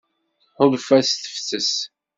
[0.45, 1.71] Tḥulfa s tefses.